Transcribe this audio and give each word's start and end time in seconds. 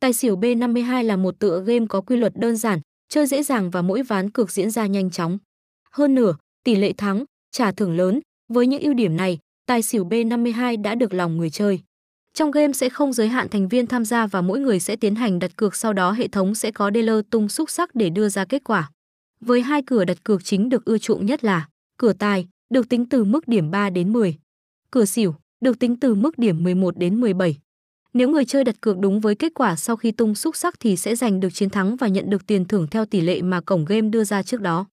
Tài 0.00 0.12
xỉu 0.12 0.36
B52 0.36 1.04
là 1.04 1.16
một 1.16 1.38
tựa 1.38 1.62
game 1.66 1.86
có 1.88 2.00
quy 2.00 2.16
luật 2.16 2.32
đơn 2.36 2.56
giản, 2.56 2.80
chơi 3.08 3.26
dễ 3.26 3.42
dàng 3.42 3.70
và 3.70 3.82
mỗi 3.82 4.02
ván 4.02 4.30
cược 4.30 4.50
diễn 4.50 4.70
ra 4.70 4.86
nhanh 4.86 5.10
chóng. 5.10 5.38
Hơn 5.90 6.14
nữa, 6.14 6.36
tỷ 6.64 6.76
lệ 6.76 6.92
thắng, 6.92 7.24
trả 7.52 7.72
thưởng 7.72 7.96
lớn, 7.96 8.20
với 8.48 8.66
những 8.66 8.82
ưu 8.82 8.94
điểm 8.94 9.16
này, 9.16 9.38
tài 9.66 9.82
xỉu 9.82 10.04
B52 10.04 10.82
đã 10.82 10.94
được 10.94 11.14
lòng 11.14 11.36
người 11.36 11.50
chơi. 11.50 11.80
Trong 12.34 12.50
game 12.50 12.72
sẽ 12.72 12.88
không 12.88 13.12
giới 13.12 13.28
hạn 13.28 13.48
thành 13.48 13.68
viên 13.68 13.86
tham 13.86 14.04
gia 14.04 14.26
và 14.26 14.40
mỗi 14.40 14.60
người 14.60 14.80
sẽ 14.80 14.96
tiến 14.96 15.14
hành 15.14 15.38
đặt 15.38 15.56
cược 15.56 15.76
sau 15.76 15.92
đó 15.92 16.12
hệ 16.12 16.28
thống 16.28 16.54
sẽ 16.54 16.70
có 16.70 16.90
dealer 16.94 17.20
tung 17.30 17.48
xúc 17.48 17.70
sắc 17.70 17.94
để 17.94 18.10
đưa 18.10 18.28
ra 18.28 18.44
kết 18.44 18.64
quả. 18.64 18.90
Với 19.40 19.62
hai 19.62 19.82
cửa 19.82 20.04
đặt 20.04 20.24
cược 20.24 20.44
chính 20.44 20.68
được 20.68 20.84
ưa 20.84 20.98
chuộng 20.98 21.26
nhất 21.26 21.44
là 21.44 21.68
cửa 21.96 22.12
tài, 22.12 22.48
được 22.74 22.88
tính 22.88 23.08
từ 23.08 23.24
mức 23.24 23.48
điểm 23.48 23.70
3 23.70 23.90
đến 23.90 24.12
10. 24.12 24.36
Cửa 24.90 25.04
xỉu, 25.04 25.34
được 25.60 25.78
tính 25.78 25.96
từ 26.00 26.14
mức 26.14 26.38
điểm 26.38 26.62
11 26.62 26.98
đến 26.98 27.20
17. 27.20 27.58
Nếu 28.12 28.28
người 28.30 28.44
chơi 28.44 28.64
đặt 28.64 28.80
cược 28.80 28.98
đúng 28.98 29.20
với 29.20 29.34
kết 29.34 29.52
quả 29.54 29.76
sau 29.76 29.96
khi 29.96 30.12
tung 30.12 30.34
xúc 30.34 30.56
sắc 30.56 30.80
thì 30.80 30.96
sẽ 30.96 31.16
giành 31.16 31.40
được 31.40 31.48
chiến 31.52 31.70
thắng 31.70 31.96
và 31.96 32.08
nhận 32.08 32.30
được 32.30 32.46
tiền 32.46 32.64
thưởng 32.64 32.86
theo 32.90 33.04
tỷ 33.04 33.20
lệ 33.20 33.42
mà 33.42 33.60
cổng 33.60 33.84
game 33.84 34.08
đưa 34.08 34.24
ra 34.24 34.42
trước 34.42 34.60
đó. 34.60 34.86